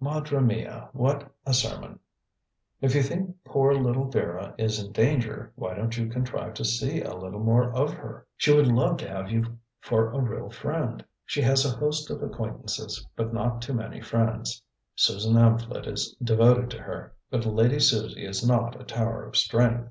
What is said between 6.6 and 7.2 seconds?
see a